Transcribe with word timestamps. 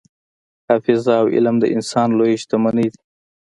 حافظه 0.67 1.13
او 1.21 1.25
علم 1.35 1.55
د 1.59 1.65
انسان 1.75 2.09
لویې 2.17 2.39
شتمنۍ 2.41 2.87
دي. 2.93 3.01